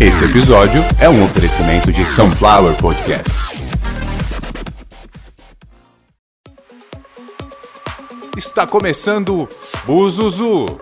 Esse 0.00 0.24
episódio 0.24 0.82
é 0.98 1.10
um 1.10 1.22
oferecimento 1.22 1.92
de 1.92 2.06
Sunflower 2.06 2.74
Podcast. 2.78 3.30
Está 8.34 8.66
começando 8.66 9.46
Buzuzu, 9.84 10.80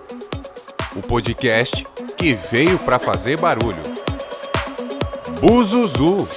o 0.94 1.00
podcast 1.00 1.84
que 2.16 2.32
veio 2.32 2.78
para 2.78 3.00
fazer 3.00 3.36
barulho. 3.36 3.82
Buzuzu 5.40 6.28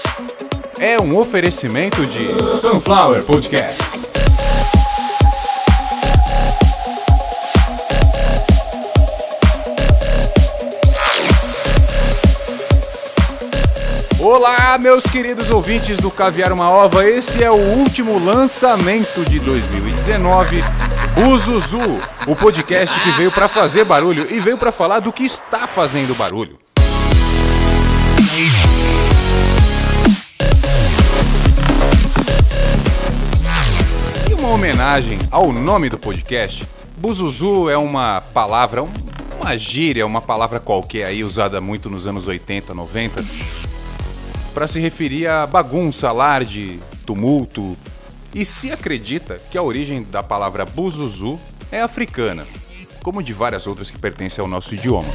é 0.79 0.99
um 0.99 1.15
oferecimento 1.19 2.03
de 2.07 2.33
Sunflower 2.59 3.23
Podcast. 3.23 4.10
Olá, 14.23 14.77
meus 14.77 15.03
queridos 15.05 15.49
ouvintes 15.49 15.97
do 15.97 16.11
Caviar 16.11 16.53
uma 16.53 16.69
Ova. 16.69 17.03
Esse 17.03 17.43
é 17.43 17.49
o 17.49 17.55
último 17.55 18.23
lançamento 18.23 19.27
de 19.27 19.39
2019, 19.39 20.61
Buzuzu, 21.15 21.99
o 22.27 22.35
podcast 22.35 22.99
que 22.99 23.09
veio 23.13 23.31
para 23.31 23.49
fazer 23.49 23.83
barulho 23.83 24.31
e 24.31 24.39
veio 24.39 24.59
para 24.59 24.71
falar 24.71 24.99
do 24.99 25.11
que 25.11 25.23
está 25.23 25.65
fazendo 25.65 26.13
barulho. 26.13 26.59
E 34.29 34.33
uma 34.35 34.49
homenagem 34.49 35.17
ao 35.31 35.51
nome 35.51 35.89
do 35.89 35.97
podcast, 35.97 36.67
Buzuzu 36.95 37.71
é 37.71 37.77
uma 37.77 38.21
palavra, 38.21 38.83
uma 38.83 39.57
gíria, 39.57 40.05
uma 40.05 40.21
palavra 40.21 40.59
qualquer 40.59 41.05
aí 41.05 41.23
usada 41.23 41.59
muito 41.59 41.89
nos 41.89 42.05
anos 42.05 42.27
80, 42.27 42.71
90 42.75 43.60
para 44.53 44.67
se 44.67 44.79
referir 44.79 45.27
a 45.27 45.47
bagunça, 45.47 46.09
alarde, 46.09 46.79
tumulto. 47.05 47.77
E 48.33 48.45
se 48.45 48.71
acredita 48.71 49.41
que 49.51 49.57
a 49.57 49.61
origem 49.61 50.03
da 50.03 50.23
palavra 50.23 50.65
buzuzu 50.65 51.39
é 51.71 51.81
africana, 51.81 52.45
como 53.03 53.21
de 53.21 53.33
várias 53.33 53.67
outras 53.67 53.91
que 53.91 53.97
pertencem 53.97 54.41
ao 54.41 54.47
nosso 54.47 54.73
idioma. 54.73 55.09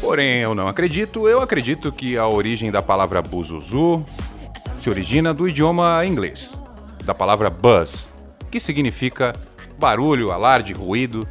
Porém, 0.00 0.38
eu 0.38 0.54
não 0.54 0.66
acredito, 0.66 1.28
eu 1.28 1.40
acredito 1.40 1.92
que 1.92 2.16
a 2.16 2.26
origem 2.26 2.70
da 2.70 2.82
palavra 2.82 3.20
buzuzu 3.22 4.04
se 4.76 4.88
origina 4.88 5.34
do 5.34 5.48
idioma 5.48 6.04
inglês, 6.06 6.56
da 7.04 7.14
palavra 7.14 7.50
buzz, 7.50 8.10
que 8.50 8.58
significa 8.58 9.34
barulho, 9.78 10.32
alarde, 10.32 10.72
ruído 10.72 11.26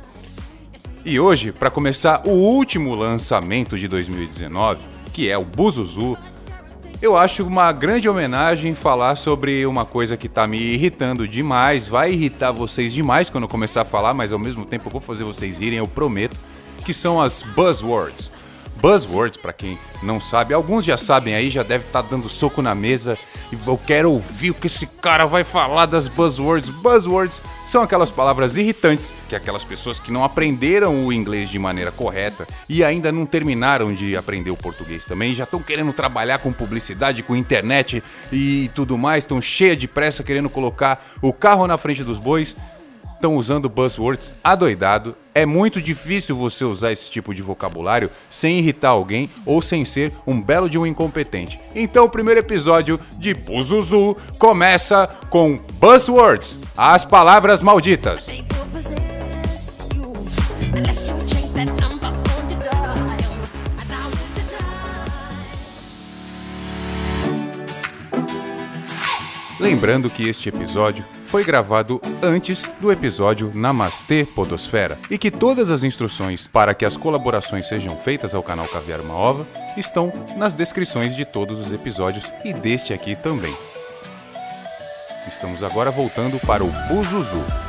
e 1.06 1.20
hoje, 1.20 1.52
para 1.52 1.70
começar 1.72 2.22
o 2.26 2.32
último 2.32 2.94
lançamento 2.94 3.78
de 3.78 3.88
2019, 3.88 4.82
que 5.14 5.30
é 5.30 5.38
o 5.38 5.46
Buzuzu, 5.46 6.18
eu 7.02 7.16
acho 7.16 7.46
uma 7.46 7.72
grande 7.72 8.10
homenagem 8.10 8.76
falar 8.76 9.16
sobre 9.16 9.66
uma 9.66 9.86
coisa 9.86 10.18
que 10.18 10.28
tá 10.28 10.46
me 10.46 10.58
irritando 10.58 11.26
demais, 11.26 11.88
vai 11.88 12.12
irritar 12.12 12.52
vocês 12.52 12.94
demais 12.94 13.30
quando 13.30 13.46
eu 13.46 13.50
começar 13.50 13.84
a 13.84 13.86
falar, 13.86 14.14
mas 14.14 14.34
ao 14.34 14.40
mesmo 14.40 14.66
tempo 14.66 14.88
eu 14.88 14.92
vou 14.92 15.02
fazer 15.02 15.24
vocês 15.24 15.60
rirem, 15.60 15.80
eu 15.80 15.88
prometo, 15.88 16.36
que 16.84 16.94
são 16.94 17.22
as 17.22 17.42
buzzwords. 17.42 18.32
Buzzwords, 18.82 19.38
para 19.38 19.54
quem 19.54 19.78
não 20.02 20.20
sabe, 20.20 20.54
alguns 20.54 20.86
já 20.86 20.98
sabem 20.98 21.36
aí, 21.36 21.50
já 21.50 21.64
deve 21.64 21.86
estar 21.86 22.04
tá 22.04 22.10
dando 22.10 22.30
soco 22.30 22.62
na 22.62 22.74
mesa 22.74 23.18
e 23.52 23.58
eu 23.68 23.78
quero 23.78 24.12
ouvir 24.12 24.52
o 24.52 24.54
que 24.54 24.68
esse 24.68 24.86
cara 24.86 25.26
vai 25.26 25.44
falar 25.44 25.86
das 25.86 26.08
buzzwords. 26.08 26.70
Buzzwords 26.70 27.44
são 27.66 27.82
aquelas 27.82 28.10
palavras 28.10 28.58
irritantes 28.58 29.14
que 29.28 29.36
aquelas 29.36 29.64
pessoas 29.64 30.00
que 30.00 30.12
não 30.12 30.24
aprenderam 30.24 31.06
o 31.06 31.12
inglês 31.12 31.50
de 31.50 31.60
maneira 31.60 31.92
correta 31.92 32.48
e 32.68 32.84
ainda 32.84 33.12
não 33.12 33.26
terminaram 33.26 33.92
de 33.94 34.16
aprender 34.16 34.52
o 34.52 34.58
português 34.58 35.04
também, 35.06 35.34
já 35.34 35.44
estão 35.44 35.62
querendo 35.62 35.92
trabalhar 35.92 36.40
com 36.40 36.54
publicidade, 36.54 37.24
com 37.24 37.36
internet 37.36 38.02
e 38.32 38.70
tudo 38.74 38.98
mais, 38.98 39.24
estão 39.24 39.42
cheia 39.42 39.76
de 39.76 39.88
pressa 39.88 40.24
querendo 40.24 40.50
colocar 40.50 41.04
o 41.22 41.34
carro 41.34 41.68
na 41.68 41.78
frente 41.78 42.04
dos 42.04 42.20
bois 42.20 42.56
estão 43.20 43.36
usando 43.36 43.70
buzzwords 43.70 44.34
adoidado. 44.42 45.16
É 45.36 45.46
muito 45.46 45.82
difícil 45.82 46.36
você 46.36 46.64
usar 46.64 46.92
esse 46.92 47.12
tipo 47.12 47.34
de 47.34 47.42
vocabulário 47.42 48.10
sem 48.30 48.60
irritar 48.60 48.90
alguém 48.90 49.30
ou 49.46 49.62
sem 49.62 49.84
ser 49.84 50.12
um 50.26 50.42
belo 50.42 50.70
de 50.70 50.78
um 50.78 50.86
incompetente. 50.86 51.60
Então 51.76 52.06
o 52.06 52.10
primeiro 52.10 52.40
episódio 52.40 53.00
de 53.18 53.34
Buzuzu 53.34 54.16
começa 54.38 55.06
com 55.30 55.60
buzzwords, 55.74 56.62
as 56.76 57.04
palavras 57.04 57.62
malditas. 57.62 58.42
Lembrando 69.60 70.10
que 70.10 70.28
este 70.28 70.48
episódio 70.48 71.04
foi 71.30 71.44
gravado 71.44 72.02
antes 72.24 72.72
do 72.82 72.92
episódio 72.92 73.52
Namastê 73.54 74.26
Podosfera 74.26 74.98
e 75.12 75.18
que 75.18 75.30
todas 75.30 75.70
as 75.70 75.84
instruções 75.84 76.48
para 76.48 76.74
que 76.74 76.84
as 76.84 76.98
colaborações 76.98 77.68
sejam 77.68 77.96
feitas 77.96 78.34
ao 78.34 78.42
canal 78.42 78.68
Caviar 78.68 79.00
Uma 79.00 79.14
Ova 79.14 79.48
estão 79.78 80.12
nas 80.38 80.54
descrições 80.54 81.16
de 81.16 81.26
todos 81.26 81.60
os 81.60 81.72
episódios 81.72 82.26
e 82.44 82.52
deste 82.52 82.94
aqui 82.94 83.16
também. 83.16 83.56
Estamos 85.28 85.64
agora 85.64 85.92
voltando 85.92 86.40
para 86.40 86.64
o 86.64 86.72
Buzuzu. 86.88 87.69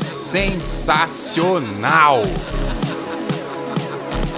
Sensacional. 0.00 2.22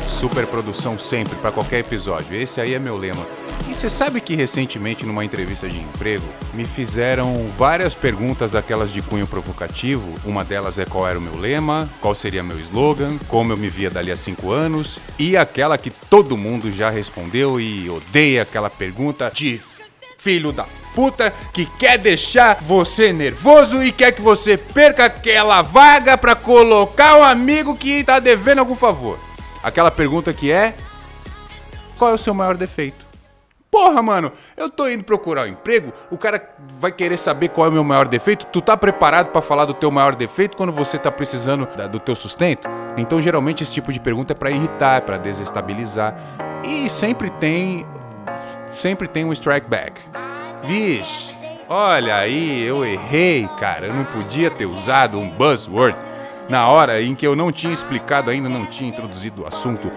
Super 0.05 0.47
produção 0.47 0.99
sempre 0.99 1.37
para 1.37 1.53
qualquer 1.53 1.78
episódio. 1.78 2.37
Esse 2.37 2.61
aí 2.61 2.75
é 2.75 2.78
meu 2.78 2.97
lema. 2.97 3.25
E 3.69 3.75
você 3.75 3.89
sabe 3.89 4.21
que 4.21 4.34
recentemente 4.34 5.06
numa 5.06 5.25
entrevista 5.25 5.69
de 5.69 5.81
emprego 5.81 6.25
me 6.53 6.67
fizeram 6.67 7.49
várias 7.56 7.95
perguntas 7.95 8.50
daquelas 8.50 8.93
de 8.93 9.00
cunho 9.00 9.27
provocativo. 9.27 10.15
Uma 10.25 10.45
delas 10.45 10.78
é 10.78 10.84
qual 10.84 11.09
era 11.09 11.19
o 11.19 11.23
meu 11.23 11.39
lema, 11.39 11.89
qual 12.00 12.15
seria 12.15 12.43
meu 12.43 12.61
slogan, 12.61 13.17
como 13.29 13.53
eu 13.53 13.56
me 13.56 13.71
via 13.71 13.89
dali 13.89 14.12
a 14.12 14.17
cinco 14.17 14.50
anos 14.50 14.99
e 15.19 15.37
aquela 15.37 15.79
que 15.79 15.91
todo 15.91 16.37
mundo 16.37 16.71
já 16.71 16.91
respondeu 16.91 17.61
e 17.61 17.89
odeia 17.89 18.43
aquela 18.43 18.69
pergunta 18.69 19.31
de 19.33 19.61
filho 20.19 20.53
da 20.53 20.67
puta 20.94 21.32
que 21.53 21.66
quer 21.78 21.98
deixar 21.98 22.58
você 22.60 23.12
nervoso 23.12 23.82
e 23.82 23.92
quer 23.92 24.12
que 24.12 24.22
você 24.22 24.56
perca 24.56 25.06
aquela 25.06 25.62
vaga 25.62 26.16
para 26.16 26.34
colocar 26.34 27.16
um 27.16 27.25
amigo 27.25 27.76
que 27.76 28.04
tá 28.04 28.19
devendo 28.19 28.60
algum 28.60 28.76
favor. 28.76 29.19
Aquela 29.62 29.91
pergunta 29.91 30.32
que 30.32 30.50
é: 30.50 30.75
qual 31.98 32.10
é 32.10 32.14
o 32.14 32.19
seu 32.19 32.34
maior 32.34 32.56
defeito? 32.56 33.12
Porra, 33.72 34.02
mano, 34.02 34.31
eu 34.54 34.69
tô 34.69 34.86
indo 34.86 35.02
procurar 35.02 35.44
um 35.44 35.47
emprego, 35.47 35.94
o 36.10 36.19
cara 36.19 36.47
vai 36.78 36.93
querer 36.93 37.17
saber 37.17 37.49
qual 37.49 37.67
é 37.67 37.70
o 37.70 37.72
meu 37.72 37.82
maior 37.82 38.06
defeito. 38.06 38.44
Tu 38.44 38.61
tá 38.61 38.76
preparado 38.76 39.28
para 39.28 39.40
falar 39.40 39.64
do 39.64 39.72
teu 39.72 39.90
maior 39.90 40.14
defeito 40.14 40.58
quando 40.58 40.70
você 40.75 40.99
tá 40.99 41.11
precisando 41.11 41.67
da, 41.75 41.87
do 41.87 41.99
teu 41.99 42.14
sustento? 42.14 42.69
Então, 42.99 43.19
geralmente 43.19 43.62
esse 43.62 43.72
tipo 43.72 43.90
de 43.90 43.99
pergunta 43.99 44.34
é 44.34 44.37
para 44.37 44.50
irritar, 44.50 44.99
é 44.99 45.00
para 45.00 45.17
desestabilizar 45.17 46.14
e 46.62 46.90
sempre 46.90 47.31
tem 47.31 47.87
sempre 48.69 49.08
tem 49.08 49.25
um 49.25 49.32
strike 49.32 49.67
back. 49.67 49.99
Vixe, 50.64 51.35
olha 51.69 52.14
aí, 52.17 52.62
eu 52.62 52.85
errei, 52.85 53.49
cara. 53.59 53.88
Eu 53.88 53.94
não 53.94 54.05
podia 54.05 54.50
ter 54.50 54.67
usado 54.67 55.19
um 55.19 55.29
buzzword 55.29 55.99
na 56.49 56.69
hora 56.69 57.03
em 57.03 57.14
que 57.14 57.26
eu 57.26 57.35
não 57.35 57.50
tinha 57.50 57.73
explicado 57.73 58.31
ainda, 58.31 58.49
não 58.49 58.67
tinha 58.67 58.88
introduzido 58.88 59.43
o 59.43 59.47
assunto. 59.47 59.91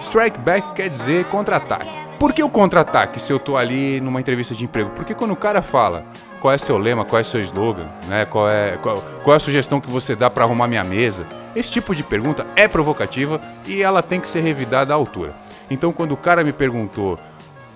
Strike 0.00 0.38
back 0.38 0.74
quer 0.74 0.88
dizer 0.88 1.24
contra-ataque. 1.24 1.90
Por 2.20 2.32
que 2.32 2.42
o 2.42 2.48
contra-ataque 2.48 3.20
se 3.20 3.32
eu 3.32 3.38
tô 3.40 3.56
ali 3.56 4.00
numa 4.00 4.20
entrevista 4.20 4.54
de 4.54 4.64
emprego? 4.64 4.90
Porque 4.90 5.12
quando 5.12 5.32
o 5.32 5.36
cara 5.36 5.60
fala 5.60 6.04
qual 6.40 6.54
é 6.54 6.58
seu 6.58 6.78
lema, 6.78 7.04
qual 7.04 7.18
é 7.18 7.24
seu 7.24 7.40
slogan, 7.40 7.88
né? 8.06 8.24
Qual 8.24 8.48
é, 8.48 8.78
qual, 8.80 9.02
qual 9.24 9.34
é 9.34 9.36
a 9.36 9.40
sugestão 9.40 9.80
que 9.80 9.90
você 9.90 10.14
dá 10.14 10.30
para 10.30 10.44
arrumar 10.44 10.68
minha 10.68 10.84
mesa? 10.84 11.26
Esse 11.54 11.72
tipo 11.72 11.96
de 11.96 12.04
pergunta 12.04 12.46
é 12.54 12.68
provocativa 12.68 13.40
e 13.66 13.82
ela 13.82 14.02
tem 14.02 14.20
que 14.20 14.28
ser 14.28 14.40
revidada 14.40 14.92
à 14.92 14.96
altura. 14.96 15.34
Então, 15.68 15.92
quando 15.92 16.12
o 16.12 16.16
cara 16.16 16.44
me 16.44 16.52
perguntou 16.52 17.18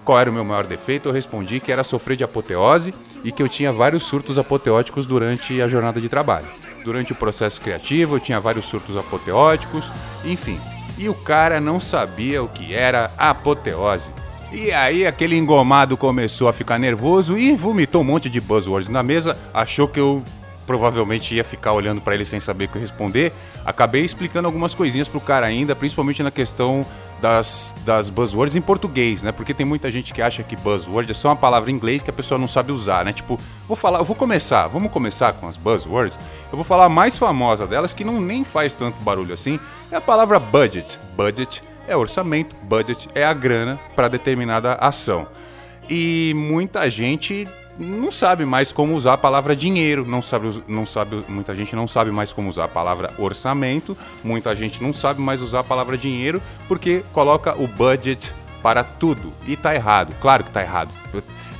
qual 0.06 0.20
era 0.20 0.30
o 0.30 0.32
meu 0.32 0.44
maior 0.44 0.64
defeito, 0.64 1.08
eu 1.08 1.12
respondi 1.12 1.58
que 1.58 1.72
era 1.72 1.82
sofrer 1.82 2.16
de 2.16 2.22
apoteose 2.22 2.94
e 3.24 3.32
que 3.32 3.42
eu 3.42 3.48
tinha 3.48 3.72
vários 3.72 4.04
surtos 4.04 4.38
apoteóticos 4.38 5.04
durante 5.04 5.60
a 5.60 5.66
jornada 5.66 6.00
de 6.00 6.08
trabalho. 6.08 6.46
Durante 6.84 7.12
o 7.12 7.16
processo 7.16 7.60
criativo, 7.60 8.14
eu 8.14 8.20
tinha 8.20 8.38
vários 8.38 8.66
surtos 8.66 8.96
apoteóticos, 8.96 9.90
enfim. 10.24 10.60
E 10.96 11.08
o 11.08 11.14
cara 11.14 11.60
não 11.60 11.80
sabia 11.80 12.40
o 12.40 12.48
que 12.48 12.72
era 12.72 13.10
apoteose. 13.18 14.10
E 14.52 14.70
aí 14.70 15.04
aquele 15.04 15.36
engomado 15.36 15.96
começou 15.96 16.46
a 16.46 16.52
ficar 16.52 16.78
nervoso 16.78 17.36
e 17.36 17.52
vomitou 17.54 18.02
um 18.02 18.04
monte 18.04 18.30
de 18.30 18.40
buzzwords 18.40 18.88
na 18.88 19.02
mesa, 19.02 19.36
achou 19.52 19.88
que 19.88 19.98
eu 19.98 20.22
provavelmente 20.64 21.34
ia 21.34 21.42
ficar 21.42 21.72
olhando 21.72 22.00
para 22.00 22.14
ele 22.14 22.24
sem 22.24 22.38
saber 22.38 22.66
o 22.66 22.68
que 22.68 22.78
responder. 22.78 23.32
Acabei 23.66 24.04
explicando 24.04 24.46
algumas 24.46 24.74
coisinhas 24.74 25.08
pro 25.08 25.20
cara 25.20 25.44
ainda, 25.44 25.74
principalmente 25.74 26.22
na 26.22 26.30
questão 26.30 26.86
das, 27.20 27.74
das 27.84 28.08
buzzwords 28.08 28.54
em 28.54 28.60
português, 28.60 29.24
né? 29.24 29.32
Porque 29.32 29.52
tem 29.52 29.66
muita 29.66 29.90
gente 29.90 30.14
que 30.14 30.22
acha 30.22 30.44
que 30.44 30.54
buzzword 30.54 31.10
é 31.10 31.14
só 31.14 31.30
uma 31.30 31.36
palavra 31.36 31.68
em 31.68 31.74
inglês 31.74 32.00
que 32.00 32.08
a 32.08 32.12
pessoa 32.12 32.38
não 32.38 32.46
sabe 32.46 32.70
usar, 32.70 33.04
né? 33.04 33.12
Tipo, 33.12 33.40
vou 33.66 33.76
falar, 33.76 33.98
eu 33.98 34.04
vou 34.04 34.14
começar, 34.14 34.68
vamos 34.68 34.92
começar 34.92 35.32
com 35.32 35.48
as 35.48 35.56
buzzwords. 35.56 36.16
Eu 36.44 36.56
vou 36.56 36.64
falar 36.64 36.84
a 36.84 36.88
mais 36.88 37.18
famosa 37.18 37.66
delas, 37.66 37.92
que 37.92 38.04
não 38.04 38.20
nem 38.20 38.44
faz 38.44 38.72
tanto 38.72 39.02
barulho 39.02 39.34
assim, 39.34 39.58
é 39.90 39.96
a 39.96 40.00
palavra 40.00 40.38
budget. 40.38 41.00
Budget 41.16 41.60
é 41.88 41.96
orçamento, 41.96 42.54
budget 42.62 43.08
é 43.16 43.24
a 43.24 43.32
grana 43.32 43.80
para 43.96 44.06
determinada 44.06 44.74
ação. 44.74 45.26
E 45.90 46.32
muita 46.36 46.88
gente 46.88 47.48
não 47.78 48.10
sabe 48.10 48.44
mais 48.44 48.72
como 48.72 48.94
usar 48.94 49.14
a 49.14 49.18
palavra 49.18 49.54
dinheiro, 49.54 50.06
não 50.06 50.22
sabe, 50.22 50.62
não 50.66 50.86
sabe, 50.86 51.24
muita 51.28 51.54
gente 51.54 51.76
não 51.76 51.86
sabe 51.86 52.10
mais 52.10 52.32
como 52.32 52.48
usar 52.48 52.64
a 52.64 52.68
palavra 52.68 53.12
orçamento, 53.18 53.96
muita 54.22 54.54
gente 54.54 54.82
não 54.82 54.92
sabe 54.92 55.20
mais 55.20 55.42
usar 55.42 55.60
a 55.60 55.64
palavra 55.64 55.96
dinheiro 55.96 56.42
porque 56.68 57.04
coloca 57.12 57.54
o 57.60 57.66
budget 57.66 58.34
para 58.62 58.82
tudo 58.82 59.32
e 59.46 59.56
tá 59.56 59.74
errado. 59.74 60.14
Claro 60.20 60.44
que 60.44 60.50
tá 60.50 60.62
errado. 60.62 60.90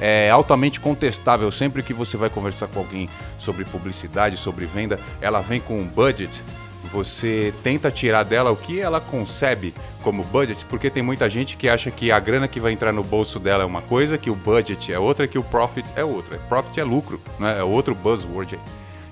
É 0.00 0.28
altamente 0.30 0.80
contestável 0.80 1.50
sempre 1.50 1.82
que 1.82 1.94
você 1.94 2.16
vai 2.16 2.28
conversar 2.28 2.66
com 2.66 2.80
alguém 2.80 3.08
sobre 3.38 3.64
publicidade, 3.64 4.36
sobre 4.36 4.66
venda, 4.66 5.00
ela 5.20 5.40
vem 5.40 5.60
com 5.60 5.80
um 5.80 5.86
budget 5.86 6.42
você 6.86 7.52
tenta 7.62 7.90
tirar 7.90 8.22
dela 8.22 8.50
o 8.50 8.56
que 8.56 8.80
ela 8.80 9.00
concebe 9.00 9.74
como 10.02 10.22
budget, 10.24 10.64
porque 10.66 10.88
tem 10.88 11.02
muita 11.02 11.28
gente 11.28 11.56
que 11.56 11.68
acha 11.68 11.90
que 11.90 12.10
a 12.10 12.18
grana 12.18 12.48
que 12.48 12.60
vai 12.60 12.72
entrar 12.72 12.92
no 12.92 13.02
bolso 13.02 13.38
dela 13.38 13.62
é 13.62 13.66
uma 13.66 13.82
coisa, 13.82 14.16
que 14.16 14.30
o 14.30 14.34
budget 14.34 14.92
é 14.92 14.98
outra, 14.98 15.26
que 15.26 15.38
o 15.38 15.42
profit 15.42 15.86
é 15.96 16.04
outra. 16.04 16.38
Profit 16.48 16.80
é 16.80 16.84
lucro, 16.84 17.20
né? 17.38 17.58
é 17.58 17.62
outro 17.62 17.94
buzzword. 17.94 18.58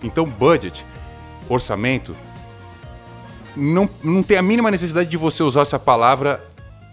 Então, 0.02 0.24
budget, 0.24 0.86
orçamento, 1.48 2.16
não, 3.56 3.88
não 4.02 4.22
tem 4.22 4.36
a 4.36 4.42
mínima 4.42 4.70
necessidade 4.70 5.08
de 5.08 5.16
você 5.16 5.42
usar 5.42 5.62
essa 5.62 5.78
palavra 5.78 6.42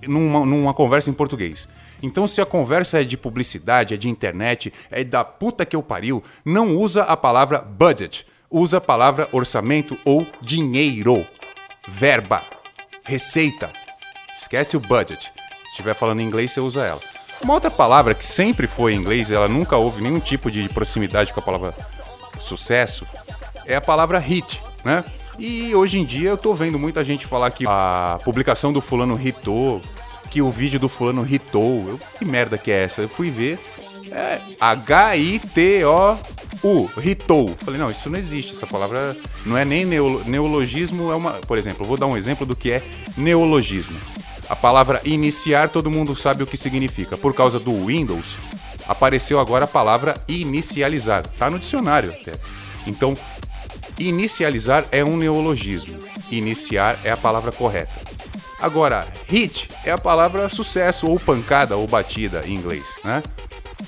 numa, 0.07 0.45
numa 0.45 0.73
conversa 0.73 1.09
em 1.09 1.13
português. 1.13 1.67
Então, 2.03 2.27
se 2.27 2.41
a 2.41 2.45
conversa 2.45 3.01
é 3.01 3.03
de 3.03 3.15
publicidade, 3.15 3.93
é 3.93 3.97
de 3.97 4.09
internet, 4.09 4.73
é 4.89 5.03
da 5.03 5.23
puta 5.23 5.65
que 5.65 5.75
eu 5.75 5.83
pariu, 5.83 6.23
não 6.43 6.75
usa 6.75 7.03
a 7.03 7.15
palavra 7.15 7.59
budget 7.59 8.25
usa 8.51 8.77
a 8.77 8.81
palavra 8.81 9.29
orçamento 9.31 9.97
ou 10.03 10.27
dinheiro, 10.41 11.25
verba, 11.87 12.43
receita. 13.03 13.71
Esquece 14.37 14.75
o 14.75 14.79
budget. 14.79 15.31
Se 15.63 15.69
estiver 15.69 15.95
falando 15.95 16.19
em 16.19 16.25
inglês, 16.25 16.51
você 16.51 16.59
usa 16.59 16.85
ela. 16.85 16.99
Uma 17.41 17.53
outra 17.53 17.71
palavra 17.71 18.13
que 18.13 18.25
sempre 18.25 18.67
foi 18.67 18.93
em 18.93 18.97
inglês, 18.97 19.31
ela 19.31 19.47
nunca 19.47 19.77
houve 19.77 20.01
nenhum 20.01 20.19
tipo 20.19 20.51
de 20.51 20.67
proximidade 20.69 21.33
com 21.33 21.39
a 21.39 21.43
palavra 21.43 21.73
sucesso, 22.39 23.05
é 23.65 23.75
a 23.75 23.81
palavra 23.81 24.19
hit, 24.19 24.61
né? 24.83 25.03
E 25.39 25.73
hoje 25.73 25.97
em 25.97 26.03
dia 26.03 26.29
eu 26.29 26.37
tô 26.37 26.53
vendo 26.53 26.77
muita 26.77 27.03
gente 27.03 27.25
falar 27.25 27.49
que 27.51 27.65
a 27.67 28.19
publicação 28.23 28.73
do 28.73 28.81
fulano 28.81 29.19
hitou, 29.19 29.81
que 30.29 30.41
o 30.41 30.51
vídeo 30.51 30.79
do 30.79 30.89
fulano 30.89 31.25
hitou. 31.27 31.87
Eu, 31.87 31.99
que 32.19 32.25
merda 32.25 32.57
que 32.57 32.69
é 32.69 32.83
essa? 32.83 33.01
Eu 33.01 33.09
fui 33.09 33.31
ver. 33.31 33.59
É 34.11 34.39
H-I-T-O 34.59 36.19
o, 36.63 36.85
ritou. 36.97 37.55
Falei, 37.57 37.79
não, 37.79 37.89
isso 37.89 38.09
não 38.09 38.19
existe. 38.19 38.53
Essa 38.53 38.67
palavra 38.67 39.15
não 39.45 39.57
é 39.57 39.65
nem 39.65 39.85
neologismo, 39.85 41.11
é 41.11 41.15
uma. 41.15 41.33
Por 41.33 41.57
exemplo, 41.57 41.85
vou 41.85 41.97
dar 41.97 42.07
um 42.07 42.17
exemplo 42.17 42.45
do 42.45 42.55
que 42.55 42.71
é 42.71 42.81
neologismo. 43.17 43.97
A 44.47 44.55
palavra 44.55 45.01
iniciar, 45.03 45.69
todo 45.69 45.89
mundo 45.89 46.15
sabe 46.15 46.43
o 46.43 46.47
que 46.47 46.57
significa. 46.57 47.17
Por 47.17 47.33
causa 47.33 47.59
do 47.59 47.85
Windows, 47.85 48.37
apareceu 48.87 49.39
agora 49.39 49.65
a 49.65 49.67
palavra 49.67 50.21
inicializar. 50.27 51.25
Tá 51.39 51.49
no 51.49 51.57
dicionário 51.57 52.11
até. 52.11 52.33
Então, 52.85 53.17
inicializar 53.97 54.85
é 54.91 55.03
um 55.03 55.17
neologismo. 55.17 55.97
Iniciar 56.29 56.99
é 57.03 57.11
a 57.11 57.17
palavra 57.17 57.51
correta. 57.51 57.93
Agora, 58.59 59.07
hit 59.27 59.69
é 59.83 59.91
a 59.91 59.97
palavra 59.97 60.47
sucesso 60.47 61.07
ou 61.07 61.19
pancada 61.19 61.75
ou 61.75 61.87
batida 61.87 62.43
em 62.45 62.53
inglês, 62.53 62.83
né? 63.03 63.23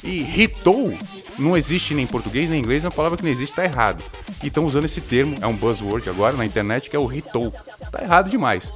E 0.04 0.22
hitou 0.42 0.98
não 1.38 1.58
existe 1.58 1.94
nem 1.94 2.04
em 2.04 2.08
português 2.08 2.50
nem 2.50 2.60
em 2.60 2.62
inglês, 2.62 2.84
é 2.84 2.88
uma 2.88 2.94
palavra 2.94 3.18
que 3.18 3.24
não 3.24 3.32
existe, 3.32 3.52
está 3.52 3.64
errado. 3.64 4.04
E 4.42 4.48
estão 4.48 4.66
usando 4.66 4.86
esse 4.86 5.02
termo, 5.02 5.38
é 5.42 5.48
um 5.48 5.56
buzzword 5.56 6.10
agora 6.10 6.36
na 6.36 6.46
internet, 6.46 6.90
que 6.90 6.96
é 6.96 7.00
o 7.00 7.12
hitou. 7.12 7.54
Está 7.82 8.02
errado 8.02 8.30
demais. 8.30 8.72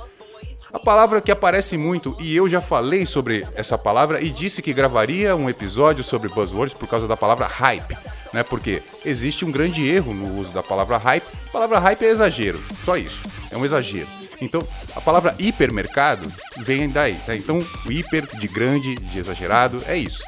A 0.72 0.80
palavra 0.80 1.22
que 1.22 1.32
aparece 1.32 1.78
muito, 1.78 2.16
e 2.20 2.36
eu 2.36 2.48
já 2.50 2.60
falei 2.60 3.06
sobre 3.06 3.48
essa 3.56 3.78
palavra 3.78 4.22
e 4.22 4.30
disse 4.30 4.62
que 4.62 4.74
gravaria 4.74 5.36
um 5.36 5.50
episódio 5.50 6.04
sobre 6.04 6.30
buzzwords 6.30 6.74
por 6.74 6.88
causa 6.88 7.08
da 7.08 7.16
palavra 7.16 7.48
hype, 7.48 7.98
né? 8.34 8.44
Porque 8.44 8.84
existe 9.06 9.46
um 9.46 9.52
grande 9.52 9.88
erro 9.88 10.14
no 10.14 10.38
uso 10.40 10.52
da 10.52 10.62
palavra 10.62 10.98
hype. 10.98 11.26
A 11.48 11.52
palavra 11.52 11.80
hype 11.80 12.06
é 12.06 12.10
exagero, 12.10 12.62
só 12.84 12.98
isso, 12.98 13.22
é 13.50 13.58
um 13.58 13.64
exagero. 13.64 14.08
Então, 14.42 14.66
a 14.96 15.02
palavra 15.02 15.36
hipermercado 15.40 16.32
vem 16.58 16.90
daí. 16.90 17.18
Né? 17.28 17.38
Então, 17.38 17.66
o 17.86 17.92
hiper 17.92 18.28
de 18.38 18.48
grande, 18.48 18.96
de 18.96 19.20
exagerado, 19.20 19.82
é 19.88 19.98
isso. 19.98 20.24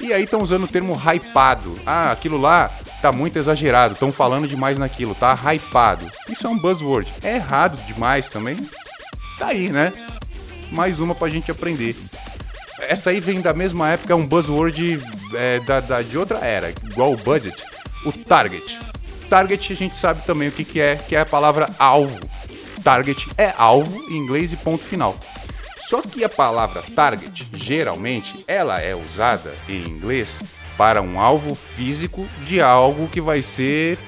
E 0.00 0.12
aí 0.12 0.24
estão 0.24 0.42
usando 0.42 0.64
o 0.64 0.68
termo 0.68 0.94
hypado. 0.94 1.74
Ah, 1.86 2.12
aquilo 2.12 2.40
lá 2.40 2.70
tá 3.00 3.10
muito 3.10 3.38
exagerado, 3.38 3.94
estão 3.94 4.12
falando 4.12 4.46
demais 4.46 4.78
naquilo, 4.78 5.14
tá 5.14 5.36
hypado. 5.52 6.08
Isso 6.28 6.46
é 6.46 6.50
um 6.50 6.58
buzzword. 6.58 7.12
É 7.22 7.36
errado 7.36 7.76
demais 7.86 8.28
também. 8.28 8.56
Tá 9.38 9.48
aí, 9.48 9.68
né? 9.68 9.92
Mais 10.70 11.00
uma 11.00 11.14
pra 11.14 11.28
gente 11.28 11.50
aprender. 11.50 11.96
Essa 12.80 13.10
aí 13.10 13.20
vem 13.20 13.40
da 13.40 13.52
mesma 13.52 13.90
época, 13.90 14.12
é 14.12 14.16
um 14.16 14.26
buzzword 14.26 15.00
é, 15.34 15.60
da, 15.60 15.80
da, 15.80 16.02
de 16.02 16.16
outra 16.18 16.38
era, 16.38 16.70
igual 16.70 17.12
o 17.12 17.16
budget. 17.16 17.62
O 18.04 18.12
target. 18.12 18.78
Target 19.28 19.72
a 19.72 19.76
gente 19.76 19.96
sabe 19.96 20.24
também 20.24 20.48
o 20.48 20.52
que, 20.52 20.64
que 20.64 20.80
é, 20.80 20.96
que 20.96 21.16
é 21.16 21.20
a 21.20 21.26
palavra 21.26 21.68
alvo. 21.78 22.18
Target 22.82 23.28
é 23.38 23.52
alvo 23.56 23.96
em 24.10 24.16
inglês 24.16 24.52
e 24.52 24.56
ponto 24.56 24.84
final. 24.84 25.16
Só 25.88 26.00
que 26.00 26.22
a 26.22 26.28
palavra 26.28 26.82
target, 26.94 27.48
geralmente, 27.54 28.44
ela 28.46 28.80
é 28.80 28.94
usada 28.94 29.52
em 29.68 29.84
inglês 29.88 30.40
para 30.76 31.02
um 31.02 31.20
alvo 31.20 31.54
físico 31.54 32.26
de 32.46 32.60
algo 32.60 33.08
que 33.08 33.20
vai 33.20 33.42
ser 33.42 33.98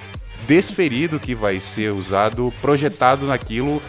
desferido, 0.47 1.19
que 1.19 1.35
vai 1.35 1.59
ser 1.59 1.91
usado, 1.91 2.53
projetado 2.61 3.27
naquilo. 3.27 3.83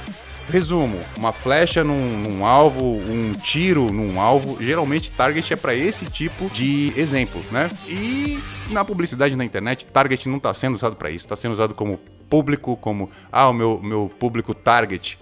Resumo: 0.50 1.00
uma 1.18 1.32
flecha 1.32 1.84
num, 1.84 2.18
num 2.18 2.46
alvo, 2.46 2.84
um 2.84 3.34
tiro 3.34 3.92
num 3.92 4.20
alvo. 4.20 4.58
Geralmente, 4.62 5.12
target 5.12 5.54
é 5.54 5.56
para 5.56 5.76
esse 5.76 6.06
tipo 6.06 6.50
de 6.50 6.92
exemplo, 6.98 7.42
né? 7.52 7.70
E 7.88 8.40
na 8.70 8.84
publicidade 8.84 9.36
na 9.36 9.46
internet, 9.46 9.86
target 9.86 10.28
não 10.28 10.38
está 10.38 10.54
sendo 10.54 10.76
usado 10.76 10.96
para 10.96 11.10
isso, 11.10 11.26
está 11.26 11.36
sendo 11.36 11.54
usado 11.54 11.74
como 11.74 12.00
público, 12.30 12.76
como 12.78 13.10
ah, 13.32 13.48
o 13.50 13.54
meu, 13.54 13.80
meu 13.82 14.12
público 14.20 14.54
target 14.54 15.20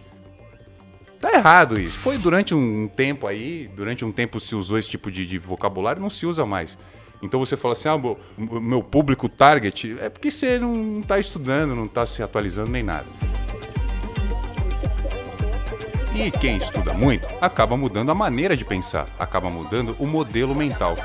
Tá 1.23 1.31
errado 1.31 1.79
isso. 1.79 1.97
Foi 1.99 2.17
durante 2.17 2.53
um 2.53 2.85
tempo 2.85 3.25
aí, 3.25 3.71
durante 3.73 4.03
um 4.03 4.11
tempo 4.11 4.41
se 4.41 4.55
usou 4.55 4.77
esse 4.77 4.89
tipo 4.89 5.09
de, 5.09 5.25
de 5.25 5.37
vocabulário, 5.37 6.01
não 6.01 6.09
se 6.09 6.25
usa 6.25 6.45
mais. 6.45 6.77
Então 7.21 7.39
você 7.39 7.55
fala 7.55 7.71
assim, 7.71 7.87
ah, 7.87 7.97
meu, 7.97 8.19
meu 8.37 8.83
público 8.83 9.29
target, 9.29 9.95
é 10.01 10.09
porque 10.09 10.29
você 10.29 10.59
não 10.59 10.99
está 10.99 11.17
estudando, 11.17 11.73
não 11.73 11.85
está 11.85 12.05
se 12.05 12.21
atualizando 12.21 12.71
nem 12.71 12.83
nada. 12.83 13.05
E 16.13 16.29
quem 16.29 16.57
estuda 16.57 16.93
muito 16.93 17.29
acaba 17.39 17.77
mudando 17.77 18.11
a 18.11 18.15
maneira 18.15 18.57
de 18.57 18.65
pensar, 18.65 19.07
acaba 19.17 19.49
mudando 19.49 19.95
o 19.99 20.05
modelo 20.05 20.53
mental. 20.53 20.97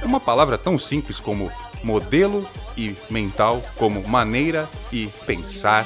Uma 0.00 0.20
palavra 0.20 0.56
tão 0.56 0.78
simples 0.78 1.18
como 1.18 1.50
modelo 1.82 2.48
e 2.76 2.94
mental, 3.10 3.60
como 3.76 4.06
maneira 4.06 4.68
e 4.92 5.08
pensar, 5.26 5.84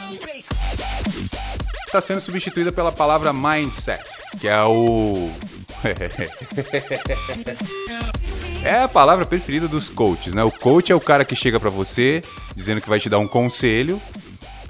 está 1.91 2.01
sendo 2.01 2.21
substituída 2.21 2.71
pela 2.71 2.93
palavra 2.93 3.33
mindset, 3.33 4.03
que 4.41 4.47
é 4.47 4.63
o. 4.63 5.29
é 8.65 8.83
a 8.83 8.89
palavra 8.89 9.27
preferida 9.27 9.67
dos 9.67 9.89
coaches, 9.89 10.33
né? 10.33 10.45
O 10.45 10.53
coach 10.53 10.93
é 10.93 10.95
o 10.95 11.01
cara 11.01 11.25
que 11.25 11.35
chega 11.35 11.59
para 11.59 11.71
você 11.71 12.23
dizendo 12.55 12.81
que 12.81 12.89
vai 12.89 13.01
te 13.01 13.09
dar 13.09 13.19
um 13.19 13.27
conselho, 13.27 14.01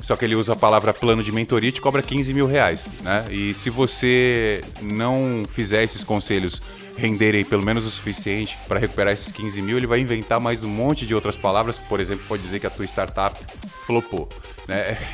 só 0.02 0.16
que 0.16 0.24
ele 0.24 0.34
usa 0.34 0.52
a 0.52 0.56
palavra 0.56 0.92
plano 0.92 1.22
de 1.22 1.32
mentoria 1.32 1.68
e 1.68 1.72
te 1.72 1.80
cobra 1.80 2.02
15 2.02 2.34
mil 2.34 2.46
reais, 2.46 2.88
né? 3.02 3.26
E 3.30 3.54
se 3.54 3.70
você 3.70 4.60
não 4.80 5.44
fizer 5.52 5.82
esses 5.82 6.04
conselhos 6.04 6.62
renderem 6.96 7.44
pelo 7.44 7.62
menos 7.62 7.86
o 7.86 7.90
suficiente 7.90 8.58
para 8.68 8.78
recuperar 8.78 9.12
esses 9.12 9.32
15 9.32 9.62
mil, 9.62 9.76
ele 9.76 9.86
vai 9.86 10.00
inventar 10.00 10.38
mais 10.38 10.64
um 10.64 10.68
monte 10.68 11.06
de 11.06 11.14
outras 11.14 11.36
palavras, 11.36 11.78
por 11.78 12.00
exemplo, 12.00 12.24
pode 12.28 12.42
dizer 12.42 12.60
que 12.60 12.66
a 12.66 12.70
tua 12.70 12.84
startup 12.84 13.38
flopou. 13.86 14.28
Né? 14.68 14.98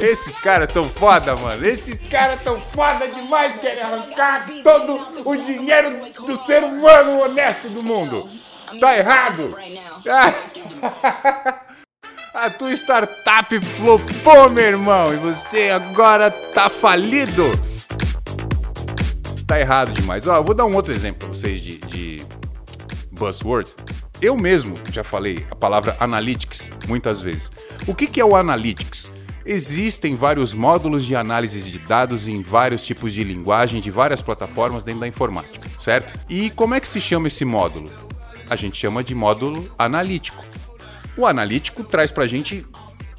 Esses 0.00 0.38
caras 0.38 0.72
tão 0.72 0.84
foda, 0.84 1.36
mano. 1.36 1.66
Esses 1.66 2.08
caras 2.08 2.40
tão 2.42 2.58
foda 2.58 3.06
demais. 3.06 3.60
Querem 3.60 3.82
arrancar 3.82 4.48
todo 4.62 5.22
o 5.24 5.36
dinheiro 5.36 6.12
do 6.26 6.36
ser 6.44 6.64
humano 6.64 7.20
honesto 7.20 7.68
do 7.68 7.82
mundo. 7.82 8.28
Tá 8.80 8.96
errado. 8.96 9.48
A 12.34 12.48
tua 12.48 12.72
startup 12.72 13.60
flopou, 13.60 14.48
meu 14.48 14.64
irmão. 14.64 15.12
E 15.12 15.16
você 15.18 15.68
agora 15.68 16.30
tá 16.30 16.70
falido. 16.70 17.44
Tá 19.46 19.60
errado 19.60 19.92
demais. 19.92 20.26
Ó, 20.26 20.36
eu 20.36 20.44
vou 20.44 20.54
dar 20.54 20.64
um 20.64 20.74
outro 20.74 20.94
exemplo 20.94 21.28
pra 21.28 21.36
vocês 21.36 21.60
de, 21.60 21.78
de 21.78 22.24
buzzword. 23.10 23.70
Eu 24.20 24.34
mesmo 24.34 24.78
já 24.90 25.04
falei 25.04 25.44
a 25.50 25.54
palavra 25.54 25.94
analytics 26.00 26.70
muitas 26.88 27.20
vezes. 27.20 27.50
O 27.86 27.94
que, 27.94 28.06
que 28.06 28.18
é 28.18 28.24
o 28.24 28.34
analytics? 28.34 29.10
Existem 29.44 30.14
vários 30.14 30.54
módulos 30.54 31.04
de 31.04 31.14
análise 31.14 31.60
de 31.60 31.78
dados 31.80 32.28
em 32.28 32.40
vários 32.40 32.82
tipos 32.82 33.12
de 33.12 33.22
linguagem, 33.24 33.80
de 33.80 33.90
várias 33.90 34.22
plataformas 34.22 34.84
dentro 34.84 35.00
da 35.00 35.08
informática, 35.08 35.68
certo? 35.80 36.18
E 36.30 36.48
como 36.50 36.74
é 36.74 36.80
que 36.80 36.88
se 36.88 37.00
chama 37.00 37.26
esse 37.26 37.44
módulo? 37.44 37.90
A 38.48 38.56
gente 38.56 38.78
chama 38.78 39.04
de 39.04 39.14
módulo 39.14 39.70
analítico. 39.76 40.42
O 41.16 41.26
analítico 41.26 41.84
traz 41.84 42.10
para 42.10 42.24
a 42.24 42.28
gente 42.28 42.66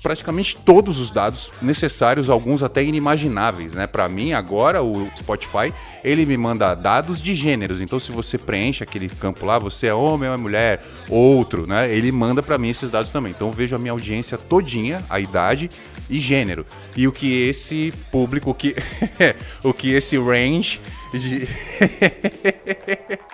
praticamente 0.04 0.58
todos 0.58 1.00
os 1.00 1.10
dados 1.10 1.50
necessários, 1.62 2.30
alguns 2.30 2.62
até 2.62 2.84
inimagináveis, 2.84 3.74
né? 3.74 3.88
Para 3.88 4.10
mim 4.10 4.34
agora 4.34 4.84
o 4.84 5.10
Spotify 5.16 5.74
ele 6.04 6.26
me 6.26 6.36
manda 6.36 6.76
dados 6.76 7.22
de 7.22 7.34
gêneros. 7.34 7.80
Então 7.80 7.98
se 8.00 8.12
você 8.12 8.38
preenche 8.38 8.84
aquele 8.84 9.08
campo 9.08 9.46
lá, 9.46 9.58
você 9.58 9.88
é 9.88 9.94
homem 9.94 10.28
ou 10.28 10.36
é 10.36 10.38
mulher, 10.38 10.84
outro, 11.08 11.66
né? 11.66 11.90
Ele 11.90 12.12
manda 12.12 12.44
para 12.44 12.58
mim 12.58 12.70
esses 12.70 12.90
dados 12.90 13.12
também. 13.12 13.32
Então 13.32 13.48
eu 13.48 13.54
vejo 13.54 13.78
a 13.78 13.80
minha 13.80 13.94
audiência 13.94 14.38
todinha, 14.38 15.02
a 15.10 15.22
idade 15.22 15.72
e 16.10 16.20
gênero. 16.20 16.66
E 16.98 17.08
o 17.08 17.12
que 17.14 17.48
esse 17.48 17.94
público, 18.12 18.50
o 18.50 18.54
que 18.54 18.76
o 19.64 19.74
que 19.74 19.94
esse 19.94 20.18
range 20.18 20.82
de 21.14 21.48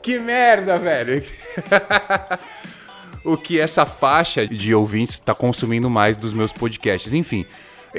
Que 0.00 0.18
merda, 0.18 0.78
velho. 0.78 1.22
o 3.24 3.36
que 3.36 3.60
essa 3.60 3.86
faixa 3.86 4.46
de 4.46 4.74
ouvintes 4.74 5.14
está 5.14 5.34
consumindo 5.34 5.88
mais 5.88 6.16
dos 6.16 6.32
meus 6.32 6.52
podcasts. 6.52 7.14
Enfim, 7.14 7.46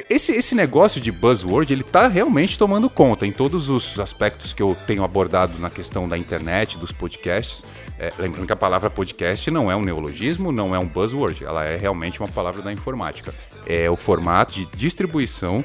esse, 0.10 0.32
esse 0.32 0.56
negócio 0.56 1.00
de 1.00 1.12
buzzword, 1.12 1.72
ele 1.72 1.84
tá 1.84 2.08
realmente 2.08 2.58
tomando 2.58 2.90
conta 2.90 3.28
em 3.28 3.32
todos 3.32 3.70
os 3.70 4.00
aspectos 4.00 4.52
que 4.52 4.62
eu 4.62 4.76
tenho 4.88 5.04
abordado 5.04 5.60
na 5.60 5.70
questão 5.70 6.10
da 6.10 6.18
internet, 6.18 6.80
dos 6.80 6.92
podcasts. 6.92 7.64
É, 8.00 8.12
lembrando 8.18 8.48
que 8.48 8.54
a 8.54 8.56
palavra 8.56 8.90
podcast 8.90 9.52
não 9.52 9.72
é 9.72 9.76
um 9.76 9.84
neologismo, 9.84 10.52
não 10.52 10.74
é 10.74 10.80
um 10.80 10.88
buzzword, 10.88 11.46
ela 11.46 11.64
é 11.64 11.78
realmente 11.78 12.20
uma 12.20 12.28
palavra 12.28 12.64
da 12.64 12.74
informática. 12.74 13.34
É 13.68 13.88
o 13.90 13.96
formato 13.96 14.54
de 14.54 14.66
distribuição 14.76 15.64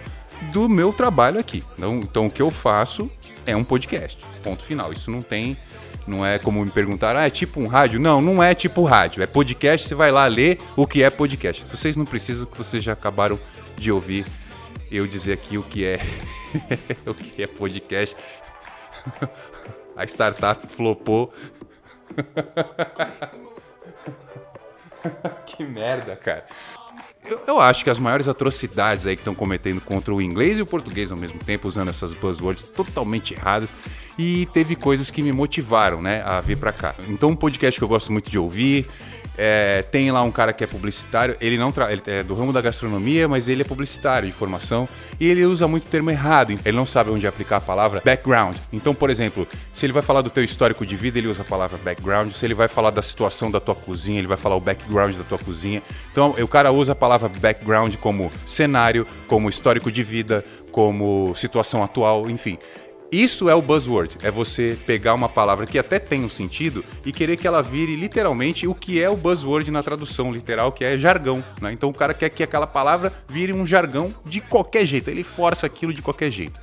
do 0.52 0.68
meu 0.68 0.92
trabalho 0.92 1.40
aqui. 1.40 1.64
Então, 1.76 2.00
então 2.00 2.26
o 2.26 2.30
que 2.30 2.42
eu 2.42 2.50
faço 2.50 3.10
é 3.46 3.56
um 3.56 3.64
podcast. 3.64 4.18
Ponto 4.42 4.62
final. 4.62 4.92
Isso 4.92 5.10
não 5.10 5.22
tem 5.22 5.56
não 6.08 6.24
é 6.24 6.38
como 6.38 6.64
me 6.64 6.70
perguntar, 6.70 7.16
ah, 7.16 7.26
é 7.26 7.30
tipo 7.30 7.60
um 7.60 7.66
rádio? 7.66 8.00
Não, 8.00 8.20
não 8.20 8.42
é 8.42 8.54
tipo 8.54 8.84
rádio. 8.84 9.22
É 9.22 9.26
podcast, 9.26 9.86
você 9.86 9.94
vai 9.94 10.10
lá 10.10 10.26
ler 10.26 10.58
o 10.76 10.86
que 10.86 11.02
é 11.02 11.10
podcast. 11.10 11.64
Vocês 11.70 11.96
não 11.96 12.04
precisam, 12.04 12.46
que 12.46 12.56
vocês 12.56 12.82
já 12.82 12.92
acabaram 12.92 13.38
de 13.76 13.92
ouvir 13.92 14.26
eu 14.90 15.06
dizer 15.06 15.34
aqui 15.34 15.58
o 15.58 15.62
que 15.62 15.84
é 15.84 16.00
o 17.06 17.14
que 17.14 17.42
é 17.42 17.46
podcast. 17.46 18.16
A 19.96 20.04
startup 20.04 20.66
flopou. 20.72 21.32
que 25.46 25.64
merda, 25.64 26.16
cara. 26.16 26.44
Eu, 27.24 27.40
eu, 27.46 27.60
acho 27.60 27.84
que 27.84 27.90
as 27.90 27.98
maiores 27.98 28.26
atrocidades 28.26 29.06
aí 29.06 29.14
que 29.14 29.20
estão 29.20 29.34
cometendo 29.34 29.80
contra 29.80 30.14
o 30.14 30.22
inglês 30.22 30.58
e 30.58 30.62
o 30.62 30.66
português 30.66 31.12
ao 31.12 31.18
mesmo 31.18 31.38
tempo, 31.40 31.68
usando 31.68 31.88
essas 31.88 32.14
buzzwords 32.14 32.62
totalmente 32.62 33.34
erradas, 33.34 33.68
e 34.18 34.46
teve 34.52 34.74
coisas 34.74 35.10
que 35.10 35.22
me 35.22 35.32
motivaram, 35.32 36.02
né, 36.02 36.22
a 36.26 36.40
vir 36.40 36.58
para 36.58 36.72
cá. 36.72 36.94
Então, 37.08 37.30
um 37.30 37.36
podcast 37.36 37.78
que 37.78 37.84
eu 37.84 37.88
gosto 37.88 38.10
muito 38.10 38.28
de 38.28 38.38
ouvir, 38.38 38.88
é, 39.40 39.82
tem 39.82 40.10
lá 40.10 40.20
um 40.22 40.32
cara 40.32 40.52
que 40.52 40.64
é 40.64 40.66
publicitário, 40.66 41.36
ele 41.40 41.56
não 41.56 41.72
ele 41.88 42.02
é 42.06 42.24
do 42.24 42.34
ramo 42.34 42.52
da 42.52 42.60
gastronomia, 42.60 43.28
mas 43.28 43.48
ele 43.48 43.62
é 43.62 43.64
publicitário 43.64 44.26
de 44.26 44.34
formação 44.34 44.88
e 45.20 45.28
ele 45.28 45.44
usa 45.44 45.68
muito 45.68 45.86
termo 45.86 46.10
errado. 46.10 46.58
Ele 46.64 46.76
não 46.76 46.84
sabe 46.84 47.12
onde 47.12 47.24
aplicar 47.24 47.58
a 47.58 47.60
palavra 47.60 48.02
background. 48.04 48.56
Então, 48.72 48.92
por 48.92 49.10
exemplo, 49.10 49.46
se 49.72 49.86
ele 49.86 49.92
vai 49.92 50.02
falar 50.02 50.22
do 50.22 50.30
teu 50.30 50.42
histórico 50.42 50.84
de 50.84 50.96
vida, 50.96 51.18
ele 51.18 51.28
usa 51.28 51.42
a 51.42 51.44
palavra 51.44 51.78
background. 51.78 52.32
Se 52.32 52.44
ele 52.44 52.54
vai 52.54 52.66
falar 52.66 52.90
da 52.90 53.00
situação 53.00 53.48
da 53.48 53.60
tua 53.60 53.76
cozinha, 53.76 54.18
ele 54.18 54.26
vai 54.26 54.36
falar 54.36 54.56
o 54.56 54.60
background 54.60 55.14
da 55.14 55.22
tua 55.22 55.38
cozinha. 55.38 55.80
Então, 56.10 56.34
o 56.42 56.48
cara 56.48 56.72
usa 56.72 56.90
a 56.90 56.96
palavra 56.96 57.28
background 57.28 57.94
como 57.96 58.32
cenário, 58.44 59.06
como 59.28 59.48
histórico 59.48 59.92
de 59.92 60.02
vida, 60.02 60.44
como 60.72 61.32
situação 61.36 61.84
atual, 61.84 62.28
enfim. 62.28 62.58
Isso 63.10 63.48
é 63.48 63.54
o 63.54 63.62
buzzword, 63.62 64.18
é 64.22 64.30
você 64.30 64.76
pegar 64.84 65.14
uma 65.14 65.30
palavra 65.30 65.64
que 65.64 65.78
até 65.78 65.98
tem 65.98 66.22
um 66.22 66.28
sentido 66.28 66.84
e 67.06 67.10
querer 67.10 67.38
que 67.38 67.46
ela 67.46 67.62
vire 67.62 67.96
literalmente 67.96 68.68
o 68.68 68.74
que 68.74 69.02
é 69.02 69.08
o 69.08 69.16
buzzword 69.16 69.70
na 69.70 69.82
tradução 69.82 70.30
literal, 70.30 70.72
que 70.72 70.84
é 70.84 70.98
jargão. 70.98 71.42
Né? 71.58 71.72
Então 71.72 71.88
o 71.88 71.94
cara 71.94 72.12
quer 72.12 72.28
que 72.28 72.42
aquela 72.42 72.66
palavra 72.66 73.10
vire 73.26 73.54
um 73.54 73.66
jargão 73.66 74.12
de 74.26 74.42
qualquer 74.42 74.84
jeito, 74.84 75.08
ele 75.08 75.24
força 75.24 75.64
aquilo 75.64 75.94
de 75.94 76.02
qualquer 76.02 76.30
jeito. 76.30 76.60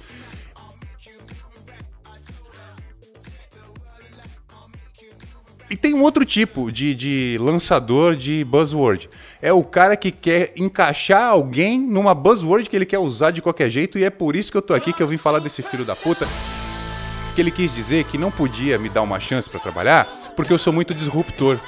E 5.70 5.76
tem 5.76 5.96
um 5.96 6.02
outro 6.04 6.24
tipo 6.24 6.72
de, 6.72 6.94
de 6.94 7.38
lançador 7.42 8.16
de 8.16 8.44
buzzword. 8.44 9.10
É 9.42 9.52
o 9.52 9.64
cara 9.64 9.98
que 9.98 10.12
quer 10.12 10.54
encaixar 10.56 11.30
alguém 11.30 11.80
numa 11.80 12.14
buzzword 12.14 12.70
que 12.70 12.76
ele 12.76 12.86
quer 12.86 13.00
usar 13.00 13.32
de 13.32 13.42
qualquer 13.42 13.70
jeito, 13.70 13.98
e 13.98 14.04
é 14.04 14.12
por 14.12 14.36
isso 14.36 14.52
que 14.52 14.58
eu 14.58 14.62
tô 14.62 14.76
aqui, 14.76 14.94
que 14.94 15.02
eu 15.02 15.08
vim 15.08 15.18
falar 15.18 15.40
desse 15.40 15.64
filho 15.64 15.84
da 15.84 15.96
puta. 15.96 16.28
Que 17.34 17.42
ele 17.42 17.50
quis 17.50 17.74
dizer 17.74 18.06
que 18.06 18.18
não 18.18 18.30
podia 18.30 18.78
me 18.78 18.90
dar 18.90 19.02
uma 19.02 19.20
chance 19.20 19.50
para 19.50 19.60
trabalhar, 19.60 20.06
porque 20.36 20.54
eu 20.54 20.58
sou 20.58 20.72
muito 20.72 20.94
disruptor. 20.94 21.60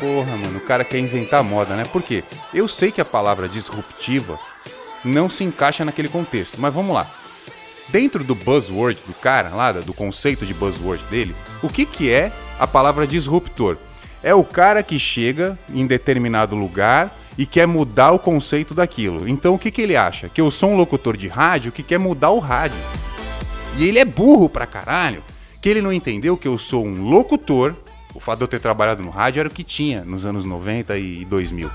Porra, 0.00 0.36
mano, 0.36 0.58
o 0.58 0.62
cara 0.62 0.84
quer 0.84 0.98
inventar 0.98 1.44
moda, 1.44 1.76
né? 1.76 1.84
Por 1.84 2.02
quê? 2.02 2.24
Eu 2.54 2.66
sei 2.66 2.90
que 2.90 3.00
a 3.00 3.04
palavra 3.04 3.48
disruptiva 3.48 4.38
não 5.04 5.28
se 5.28 5.44
encaixa 5.44 5.84
naquele 5.84 6.08
contexto, 6.08 6.58
mas 6.58 6.72
vamos 6.72 6.94
lá 6.94 7.06
dentro 7.88 8.24
do 8.24 8.34
buzzword 8.34 9.02
do 9.06 9.14
cara, 9.14 9.50
lá 9.50 9.72
do 9.72 9.94
conceito 9.94 10.44
de 10.44 10.54
buzzword 10.54 11.04
dele, 11.06 11.34
o 11.62 11.68
que, 11.68 11.86
que 11.86 12.10
é 12.10 12.32
a 12.58 12.66
palavra 12.66 13.06
disruptor? 13.06 13.76
É 14.22 14.34
o 14.34 14.44
cara 14.44 14.82
que 14.82 14.98
chega 14.98 15.58
em 15.72 15.86
determinado 15.86 16.56
lugar 16.56 17.16
e 17.38 17.44
quer 17.44 17.66
mudar 17.66 18.12
o 18.12 18.18
conceito 18.18 18.74
daquilo. 18.74 19.28
Então 19.28 19.54
o 19.54 19.58
que, 19.58 19.70
que 19.70 19.82
ele 19.82 19.96
acha? 19.96 20.28
Que 20.28 20.40
eu 20.40 20.50
sou 20.50 20.70
um 20.70 20.76
locutor 20.76 21.16
de 21.16 21.28
rádio 21.28 21.72
que 21.72 21.82
quer 21.82 21.98
mudar 21.98 22.30
o 22.30 22.38
rádio. 22.38 22.78
E 23.76 23.86
ele 23.86 23.98
é 23.98 24.04
burro 24.04 24.48
pra 24.48 24.66
caralho, 24.66 25.22
que 25.60 25.68
ele 25.68 25.82
não 25.82 25.92
entendeu 25.92 26.36
que 26.36 26.48
eu 26.48 26.56
sou 26.56 26.84
um 26.84 27.08
locutor. 27.08 27.74
O 28.14 28.20
fato 28.20 28.38
de 28.38 28.44
eu 28.44 28.48
ter 28.48 28.60
trabalhado 28.60 29.02
no 29.02 29.10
rádio 29.10 29.40
era 29.40 29.48
o 29.48 29.52
que 29.52 29.62
tinha 29.62 30.02
nos 30.04 30.24
anos 30.24 30.44
90 30.44 30.96
e 30.96 31.24
2000. 31.26 31.70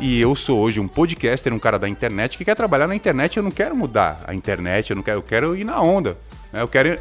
E 0.00 0.18
eu 0.18 0.34
sou 0.34 0.58
hoje 0.60 0.80
um 0.80 0.88
podcaster, 0.88 1.52
um 1.52 1.58
cara 1.58 1.78
da 1.78 1.86
internet 1.86 2.38
que 2.38 2.44
quer 2.44 2.56
trabalhar 2.56 2.86
na 2.86 2.96
internet. 2.96 3.36
Eu 3.36 3.42
não 3.42 3.50
quero 3.50 3.76
mudar 3.76 4.24
a 4.26 4.34
internet, 4.34 4.88
eu 4.88 4.96
não 4.96 5.02
quero, 5.02 5.18
eu 5.18 5.22
quero 5.22 5.54
ir 5.54 5.62
na 5.62 5.78
onda. 5.82 6.16
Né? 6.50 6.62
Eu 6.62 6.68
quero 6.68 6.88
ir, 6.88 7.00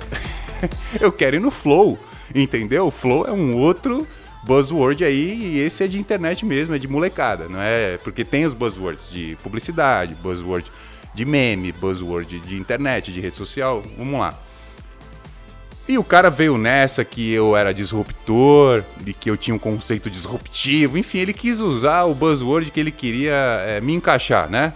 eu 1.00 1.10
quero 1.10 1.38
ir 1.38 1.40
no 1.40 1.50
flow, 1.50 1.98
entendeu? 2.36 2.88
O 2.88 2.92
flow 2.92 3.26
é 3.26 3.32
um 3.32 3.56
outro 3.56 4.06
buzzword 4.44 5.06
aí 5.06 5.34
e 5.34 5.60
esse 5.60 5.82
é 5.82 5.88
de 5.88 5.98
internet 5.98 6.46
mesmo, 6.46 6.76
é 6.76 6.78
de 6.78 6.90
molecada, 6.90 7.48
não 7.48 7.62
é? 7.62 7.98
Porque 8.00 8.26
tem 8.26 8.46
os 8.46 8.54
buzzwords 8.54 9.10
de 9.10 9.38
publicidade, 9.42 10.14
buzzword 10.16 10.70
de 11.14 11.24
meme, 11.24 11.72
buzzword 11.72 12.38
de 12.42 12.58
internet, 12.58 13.14
de 13.14 13.22
rede 13.22 13.38
social. 13.38 13.82
Vamos 13.98 14.20
lá. 14.20 14.38
E 15.90 15.98
o 15.98 16.04
cara 16.04 16.30
veio 16.30 16.56
nessa 16.56 17.04
que 17.04 17.34
eu 17.34 17.58
era 17.58 17.74
disruptor, 17.74 18.84
e 19.04 19.12
que 19.12 19.28
eu 19.28 19.36
tinha 19.36 19.56
um 19.56 19.58
conceito 19.58 20.08
disruptivo, 20.08 21.00
enfim, 21.00 21.18
ele 21.18 21.34
quis 21.34 21.62
usar 21.62 22.04
o 22.04 22.14
buzzword 22.14 22.70
que 22.70 22.80
ele 22.80 22.92
queria 22.92 23.34
é, 23.68 23.82
me 23.82 23.94
encaixar, 23.94 24.48
né? 24.48 24.72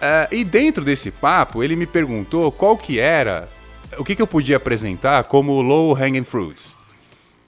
É, 0.00 0.26
e 0.32 0.42
dentro 0.42 0.84
desse 0.84 1.12
papo, 1.12 1.62
ele 1.62 1.76
me 1.76 1.86
perguntou 1.86 2.50
qual 2.50 2.76
que 2.76 2.98
era, 2.98 3.48
o 3.96 4.02
que, 4.02 4.16
que 4.16 4.20
eu 4.20 4.26
podia 4.26 4.56
apresentar 4.56 5.22
como 5.24 5.62
low 5.62 5.94
hanging 5.94 6.24
fruits. 6.24 6.76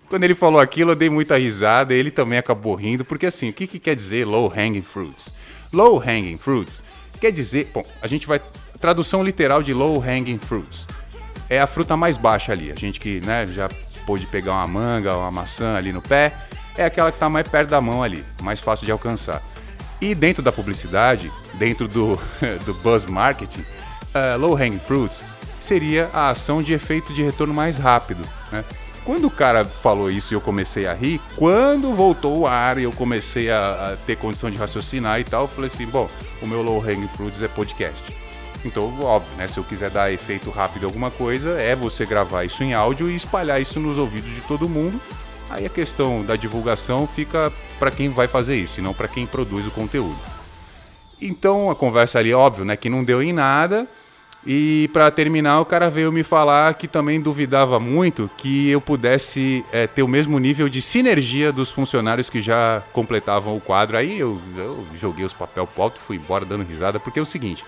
Quando 0.09 0.23
ele 0.23 0.37
falou 0.37 0.61
aquilo, 0.61 0.93
eu 0.93 0.97
dei 0.97 1.11
muita 1.11 1.37
risada, 1.37 1.93
ele 1.93 2.13
também 2.13 2.39
acabou 2.39 2.77
rindo, 2.77 3.05
porque 3.05 3.27
assim, 3.27 3.49
o 3.49 3.53
que, 3.53 3.67
que 3.67 3.81
quer 3.81 3.97
dizer 3.97 4.25
low 4.25 4.47
hanging 4.49 4.83
fruits? 4.83 5.35
Low 5.73 5.99
hanging 5.99 6.37
fruits 6.37 6.81
quer 7.21 7.33
dizer, 7.33 7.71
bom, 7.75 7.85
a 8.01 8.07
gente 8.07 8.25
vai 8.25 8.41
tradução 8.81 9.25
literal 9.25 9.65
de 9.65 9.75
low 9.75 10.01
hanging 10.01 10.39
fruits 10.39 10.87
é 11.49 11.61
a 11.61 11.67
fruta 11.67 11.97
mais 11.97 12.17
baixa 12.17 12.53
ali. 12.53 12.73
A 12.73 12.75
gente 12.75 13.01
que 13.01 13.21
né, 13.21 13.47
já 13.47 13.69
pôde 14.07 14.27
pegar 14.27 14.53
uma 14.53 14.67
manga, 14.67 15.17
uma 15.17 15.31
maçã 15.31 15.77
ali 15.77 15.93
no 15.93 16.03
pé, 16.03 16.33
é 16.77 16.85
aquela 16.85 17.11
que 17.11 17.17
está 17.17 17.29
mais 17.29 17.47
perto 17.47 17.71
da 17.71 17.81
mão 17.81 18.03
ali, 18.03 18.25
mais 18.43 18.61
fácil 18.61 18.85
de 18.85 18.93
alcançar. 18.93 19.43
E 20.01 20.15
dentro 20.15 20.43
da 20.43 20.53
publicidade, 20.53 21.33
dentro 21.55 21.89
do, 21.89 22.19
do 22.65 22.75
buzz 22.75 23.07
marketing, 23.07 23.61
uh, 23.61 24.39
low 24.39 24.55
hanging 24.55 24.81
fruits 24.81 25.23
seria 25.61 26.11
a 26.13 26.31
ação 26.31 26.63
de 26.63 26.73
efeito 26.73 27.13
de 27.15 27.23
retorno 27.23 27.55
mais 27.55 27.79
rápido. 27.79 28.23
Né? 28.53 28.65
Quando 29.05 29.27
o 29.27 29.31
cara 29.31 29.65
falou 29.65 30.11
isso 30.11 30.33
e 30.33 30.37
eu 30.37 30.41
comecei 30.41 30.87
a 30.87 30.95
rir, 30.95 31.21
quando 31.37 31.95
voltou 31.95 32.41
o 32.41 32.47
ar 32.47 32.79
e 32.79 32.85
eu 32.85 32.93
comecei 32.93 33.51
a, 33.51 33.93
a 33.93 33.97
ter 33.97 34.17
condição 34.17 34.51
de 34.51 34.57
raciocinar 34.57 35.21
e 35.21 35.25
tal, 35.25 35.43
eu 35.43 35.49
falei 35.49 35.67
assim: 35.67 35.87
bom, 35.87 36.09
o 36.41 36.47
meu 36.47 36.63
low 36.63 36.81
hanging 36.81 37.09
fruits 37.09 37.43
é 37.43 37.49
podcast. 37.49 38.03
Então, 38.65 38.93
óbvio, 39.03 39.37
né? 39.37 39.47
Se 39.47 39.59
eu 39.59 39.65
quiser 39.65 39.91
dar 39.91 40.13
efeito 40.13 40.51
rápido 40.51 40.83
em 40.83 40.87
alguma 40.87 41.11
coisa, 41.11 41.61
é 41.61 41.77
você 41.77 42.07
gravar 42.07 42.45
isso 42.45 42.63
em 42.63 42.73
áudio 42.73 43.11
e 43.11 43.15
espalhar 43.15 43.61
isso 43.61 43.79
nos 43.79 43.99
ouvidos 43.99 44.35
de 44.35 44.41
todo 44.43 44.69
mundo. 44.69 45.01
Aí 45.51 45.67
a 45.67 45.71
questão 45.71 46.25
da 46.25 46.37
divulgação 46.37 47.07
fica 47.07 47.53
para 47.79 47.91
quem 47.91 48.09
vai 48.09 48.27
fazer 48.27 48.57
isso, 48.57 48.81
e 48.81 48.83
não 48.83 48.95
para 48.95 49.07
quem 49.07 49.27
produz 49.27 49.67
o 49.67 49.71
conteúdo. 49.71 50.19
Então 51.21 51.71
a 51.71 51.77
conversa 51.77 52.19
ali, 52.19 52.33
óbvio, 52.33 52.65
né, 52.65 52.77
que 52.77 52.89
não 52.89 53.05
deu 53.05 53.23
em 53.23 53.33
nada. 53.33 53.87
E 54.47 54.91
para 54.93 55.11
terminar, 55.11 55.61
o 55.61 55.65
cara 55.65 55.89
veio 55.89 56.13
me 56.13 56.23
falar 56.23 56.75
que 56.75 56.87
também 56.87 57.19
duvidava 57.19 57.81
muito 57.81 58.31
que 58.37 58.69
eu 58.69 58.79
pudesse 58.79 59.65
é, 59.73 59.87
ter 59.87 60.03
o 60.03 60.09
mesmo 60.09 60.39
nível 60.39 60.69
de 60.69 60.83
sinergia 60.83 61.51
dos 61.51 61.71
funcionários 61.71 62.29
que 62.29 62.43
já 62.43 62.83
completavam 62.93 63.57
o 63.57 63.61
quadro. 63.61 63.97
Aí 63.97 64.19
eu, 64.19 64.39
eu 64.57 64.87
joguei 64.95 65.25
os 65.25 65.33
papel 65.33 65.67
pro 65.67 65.85
alto 65.85 65.99
e 65.99 66.05
fui 66.05 66.17
embora 66.17 66.45
dando 66.45 66.63
risada, 66.63 67.01
porque 67.01 67.19
é 67.19 67.23
o 67.23 67.27
seguinte. 67.27 67.65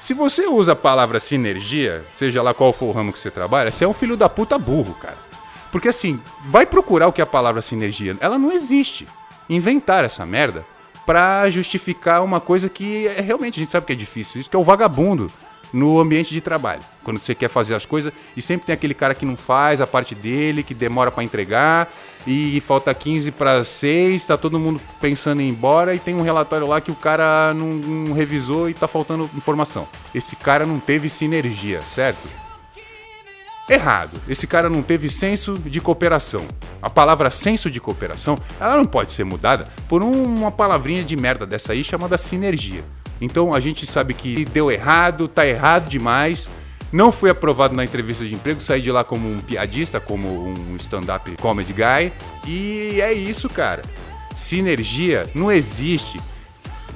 Se 0.00 0.14
você 0.14 0.46
usa 0.46 0.72
a 0.72 0.76
palavra 0.76 1.18
sinergia, 1.18 2.04
seja 2.12 2.42
lá 2.42 2.54
qual 2.54 2.72
for 2.72 2.86
o 2.86 2.92
ramo 2.92 3.12
que 3.12 3.18
você 3.18 3.30
trabalha, 3.30 3.72
você 3.72 3.84
é 3.84 3.88
um 3.88 3.94
filho 3.94 4.16
da 4.16 4.28
puta 4.28 4.58
burro, 4.58 4.94
cara. 4.94 5.18
Porque 5.72 5.88
assim, 5.88 6.20
vai 6.44 6.64
procurar 6.64 7.08
o 7.08 7.12
que 7.12 7.20
é 7.20 7.24
a 7.24 7.26
palavra 7.26 7.60
sinergia. 7.60 8.16
Ela 8.20 8.38
não 8.38 8.52
existe. 8.52 9.06
Inventar 9.48 10.04
essa 10.04 10.24
merda 10.24 10.64
para 11.04 11.48
justificar 11.50 12.22
uma 12.22 12.40
coisa 12.40 12.68
que 12.68 13.06
é, 13.06 13.20
realmente 13.20 13.58
a 13.58 13.60
gente 13.60 13.72
sabe 13.72 13.86
que 13.86 13.92
é 13.92 13.96
difícil. 13.96 14.40
Isso 14.40 14.50
que 14.50 14.56
é 14.56 14.58
o 14.58 14.64
vagabundo 14.64 15.30
no 15.72 15.98
ambiente 15.98 16.32
de 16.32 16.40
trabalho. 16.40 16.82
Quando 17.02 17.18
você 17.18 17.34
quer 17.34 17.48
fazer 17.48 17.74
as 17.74 17.86
coisas 17.86 18.12
e 18.36 18.42
sempre 18.42 18.66
tem 18.66 18.74
aquele 18.74 18.94
cara 18.94 19.14
que 19.14 19.24
não 19.24 19.36
faz 19.36 19.80
a 19.80 19.86
parte 19.86 20.14
dele, 20.14 20.62
que 20.62 20.74
demora 20.74 21.10
para 21.10 21.22
entregar 21.22 21.88
e 22.26 22.60
falta 22.60 22.92
15 22.92 23.30
para 23.32 23.62
6, 23.62 24.26
tá 24.26 24.36
todo 24.36 24.58
mundo 24.58 24.80
pensando 25.00 25.40
em 25.40 25.46
ir 25.46 25.50
embora 25.50 25.94
e 25.94 25.98
tem 25.98 26.14
um 26.14 26.22
relatório 26.22 26.66
lá 26.66 26.80
que 26.80 26.90
o 26.90 26.96
cara 26.96 27.54
não, 27.54 27.68
não 27.68 28.14
revisou 28.14 28.68
e 28.68 28.74
tá 28.74 28.88
faltando 28.88 29.30
informação. 29.36 29.86
Esse 30.14 30.34
cara 30.36 30.66
não 30.66 30.80
teve 30.80 31.08
sinergia, 31.08 31.80
certo? 31.82 32.26
Errado. 33.68 34.20
Esse 34.28 34.46
cara 34.46 34.70
não 34.70 34.80
teve 34.80 35.08
senso 35.08 35.54
de 35.54 35.80
cooperação. 35.80 36.46
A 36.80 36.88
palavra 36.88 37.30
senso 37.30 37.68
de 37.68 37.80
cooperação, 37.80 38.38
ela 38.60 38.76
não 38.76 38.84
pode 38.84 39.10
ser 39.10 39.24
mudada 39.24 39.66
por 39.88 40.02
uma 40.02 40.52
palavrinha 40.52 41.02
de 41.02 41.16
merda 41.16 41.44
dessa 41.44 41.72
aí 41.72 41.82
chamada 41.82 42.16
sinergia. 42.16 42.84
Então 43.20 43.54
a 43.54 43.60
gente 43.60 43.86
sabe 43.86 44.14
que 44.14 44.44
deu 44.44 44.70
errado, 44.70 45.28
tá 45.28 45.46
errado 45.46 45.88
demais. 45.88 46.50
Não 46.92 47.10
fui 47.10 47.28
aprovado 47.28 47.74
na 47.74 47.84
entrevista 47.84 48.24
de 48.24 48.34
emprego, 48.34 48.60
saí 48.60 48.80
de 48.80 48.90
lá 48.90 49.02
como 49.04 49.28
um 49.28 49.40
piadista, 49.40 50.00
como 50.00 50.28
um 50.28 50.76
stand-up 50.76 51.30
comedy 51.36 51.72
guy. 51.72 52.12
E 52.46 53.00
é 53.00 53.12
isso, 53.12 53.48
cara. 53.48 53.82
Sinergia 54.36 55.28
não 55.34 55.50
existe. 55.50 56.20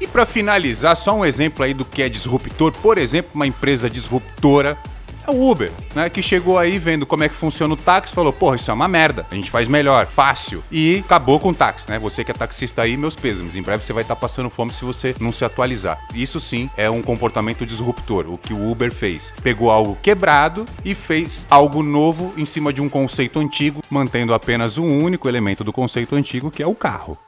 E 0.01 0.07
para 0.07 0.25
finalizar, 0.25 0.97
só 0.97 1.15
um 1.15 1.25
exemplo 1.25 1.65
aí 1.65 1.75
do 1.75 1.85
que 1.85 2.03
é 2.03 2.09
disruptor. 2.09 2.73
Por 2.73 2.97
exemplo, 2.99 3.33
uma 3.35 3.47
empresa 3.47 3.91
disruptora 3.91 4.79
é 5.27 5.31
o 5.31 5.51
Uber, 5.51 5.71
né? 5.95 6.09
Que 6.09 6.23
chegou 6.23 6.59
aí 6.59 6.79
vendo 6.79 7.07
como 7.07 7.25
é 7.25 7.29
que 7.29 7.35
funciona 7.35 7.75
o 7.75 7.77
táxi, 7.77 8.15
falou, 8.15 8.33
porra, 8.33 8.57
isso 8.57 8.71
é 8.71 8.75
uma 8.75 8.89
merda, 8.89 9.27
a 9.31 9.35
gente 9.35 9.51
faz 9.51 9.69
melhor, 9.69 10.07
fácil. 10.07 10.63
E 10.71 11.03
acabou 11.05 11.39
com 11.39 11.51
o 11.51 11.55
táxi, 11.55 11.89
né? 11.91 11.99
Você 11.99 12.25
que 12.25 12.31
é 12.31 12.35
taxista 12.35 12.83
aí, 12.83 12.97
meus 12.97 13.17
pêsames. 13.17 13.57
Em 13.57 13.63
breve 13.63 13.85
você 13.85 13.93
vai 13.93 14.03
estar 14.03 14.15
tá 14.15 14.21
passando 14.21 14.51
fome 14.51 14.73
se 14.73 14.85
você 14.85 15.15
não 15.21 15.33
se 15.33 15.45
atualizar. 15.45 16.01
Isso 16.15 16.41
sim 16.41 16.71
é 16.77 16.91
um 16.91 17.03
comportamento 17.03 17.67
disruptor, 17.67 18.27
o 18.29 18.39
que 18.39 18.53
o 18.53 18.71
Uber 18.71 18.93
fez. 18.93 19.33
Pegou 19.43 19.71
algo 19.71 19.99
quebrado 20.03 20.65
e 20.85 20.95
fez 20.95 21.47
algo 21.51 21.83
novo 21.83 22.33
em 22.37 22.45
cima 22.45 22.73
de 22.73 22.81
um 22.81 22.89
conceito 22.89 23.39
antigo, 23.39 23.83
mantendo 23.91 24.35
apenas 24.35 24.79
um 24.79 25.03
único 25.03 25.29
elemento 25.29 25.65
do 25.65 25.73
conceito 25.73 26.15
antigo, 26.15 26.51
que 26.51 26.63
é 26.63 26.67
o 26.67 26.75
carro. 26.75 27.19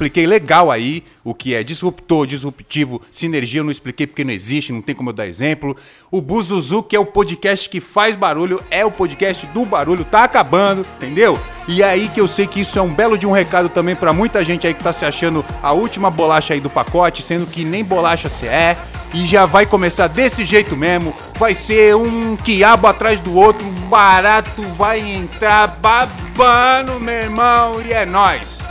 Expliquei 0.00 0.26
legal 0.26 0.70
aí 0.70 1.04
o 1.22 1.34
que 1.34 1.54
é 1.54 1.62
disruptor, 1.62 2.26
disruptivo, 2.26 3.02
sinergia 3.10 3.60
eu 3.60 3.64
não 3.64 3.70
expliquei 3.70 4.06
porque 4.06 4.24
não 4.24 4.32
existe, 4.32 4.72
não 4.72 4.80
tem 4.80 4.94
como 4.94 5.10
eu 5.10 5.12
dar 5.12 5.26
exemplo. 5.26 5.76
O 6.10 6.22
Buzuzu, 6.22 6.82
que 6.82 6.96
é 6.96 6.98
o 6.98 7.04
podcast 7.04 7.68
que 7.68 7.82
faz 7.82 8.16
barulho, 8.16 8.64
é 8.70 8.82
o 8.82 8.90
podcast 8.90 9.44
do 9.48 9.66
barulho, 9.66 10.02
tá 10.02 10.24
acabando, 10.24 10.86
entendeu? 10.96 11.38
E 11.68 11.82
é 11.82 11.84
aí 11.84 12.08
que 12.08 12.18
eu 12.18 12.26
sei 12.26 12.46
que 12.46 12.60
isso 12.60 12.78
é 12.78 12.82
um 12.82 12.94
belo 12.94 13.18
de 13.18 13.26
um 13.26 13.30
recado 13.30 13.68
também 13.68 13.94
para 13.94 14.10
muita 14.10 14.42
gente 14.42 14.66
aí 14.66 14.72
que 14.72 14.82
tá 14.82 14.90
se 14.90 15.04
achando 15.04 15.44
a 15.62 15.72
última 15.72 16.10
bolacha 16.10 16.54
aí 16.54 16.60
do 16.60 16.70
pacote, 16.70 17.22
sendo 17.22 17.46
que 17.46 17.62
nem 17.62 17.84
bolacha 17.84 18.30
você 18.30 18.46
é. 18.46 18.78
E 19.12 19.26
já 19.26 19.44
vai 19.44 19.66
começar 19.66 20.06
desse 20.06 20.46
jeito 20.46 20.74
mesmo. 20.78 21.14
Vai 21.38 21.54
ser 21.54 21.94
um 21.94 22.38
quiabo 22.38 22.86
atrás 22.86 23.20
do 23.20 23.36
outro, 23.36 23.66
barato 23.90 24.62
vai 24.78 25.00
entrar 25.00 25.66
babando, 25.66 26.98
meu 26.98 27.14
irmão, 27.14 27.82
e 27.82 27.92
é 27.92 28.06
nós. 28.06 28.62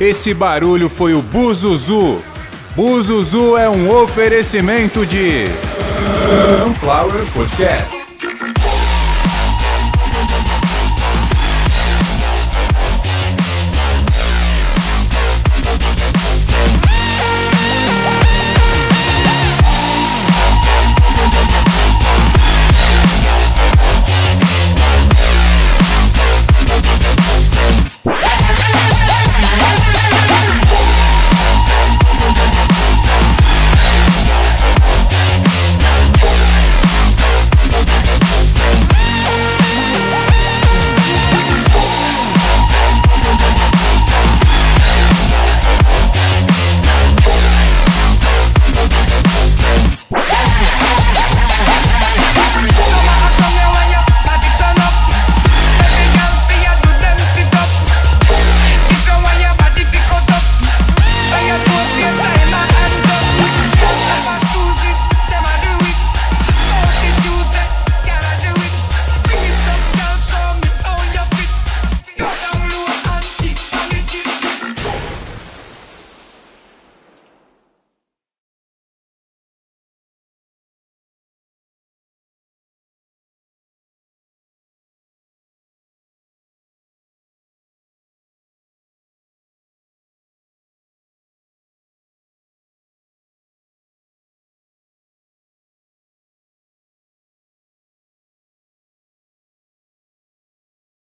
Esse 0.00 0.34
barulho 0.34 0.88
foi 0.88 1.14
o 1.14 1.22
Buzuzu. 1.22 2.20
Buzuzu 2.74 3.56
é 3.56 3.70
um 3.70 3.88
oferecimento 3.90 5.06
de 5.06 5.46
Sunflower 6.44 7.24
Podcast. 7.32 8.03